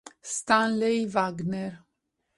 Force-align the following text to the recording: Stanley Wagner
Stanley 0.33 1.05
Wagner 1.05 1.77